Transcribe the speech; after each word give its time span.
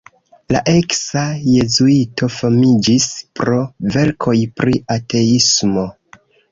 La 0.53 0.61
eksa 0.71 1.25
jezuito 1.41 2.31
famiĝis 2.37 3.07
pro 3.41 3.61
verkoj 3.99 4.37
pri 4.63 4.85
ateismo. 4.99 5.91